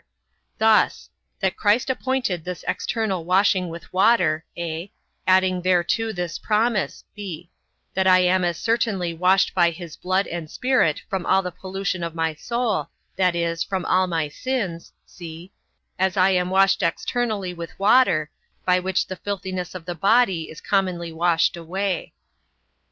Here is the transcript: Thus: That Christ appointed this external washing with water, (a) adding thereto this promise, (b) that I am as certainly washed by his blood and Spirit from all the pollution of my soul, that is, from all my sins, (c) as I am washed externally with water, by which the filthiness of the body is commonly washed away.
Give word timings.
Thus: 0.57 1.11
That 1.41 1.55
Christ 1.55 1.87
appointed 1.87 2.43
this 2.43 2.65
external 2.67 3.23
washing 3.23 3.69
with 3.69 3.93
water, 3.93 4.45
(a) 4.57 4.91
adding 5.27 5.61
thereto 5.61 6.11
this 6.11 6.39
promise, 6.39 7.03
(b) 7.13 7.51
that 7.93 8.07
I 8.07 8.21
am 8.21 8.43
as 8.43 8.57
certainly 8.57 9.13
washed 9.13 9.53
by 9.53 9.69
his 9.69 9.95
blood 9.95 10.25
and 10.25 10.49
Spirit 10.49 11.03
from 11.07 11.23
all 11.27 11.43
the 11.43 11.51
pollution 11.51 12.03
of 12.03 12.15
my 12.15 12.33
soul, 12.33 12.89
that 13.15 13.35
is, 13.35 13.61
from 13.63 13.85
all 13.85 14.07
my 14.07 14.27
sins, 14.27 14.91
(c) 15.05 15.51
as 15.99 16.17
I 16.17 16.31
am 16.31 16.49
washed 16.49 16.81
externally 16.81 17.53
with 17.53 17.77
water, 17.77 18.31
by 18.65 18.79
which 18.79 19.05
the 19.05 19.17
filthiness 19.17 19.75
of 19.75 19.85
the 19.85 19.93
body 19.93 20.49
is 20.49 20.61
commonly 20.61 21.11
washed 21.11 21.55
away. 21.55 22.13